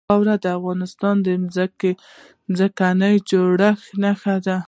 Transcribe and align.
واوره 0.09 0.35
د 0.43 0.45
افغانستان 0.57 1.15
د 1.25 1.27
ځمکې 1.55 1.91
د 2.57 2.59
جوړښت 3.29 3.87
نښه 4.03 4.35
ده. 4.45 4.57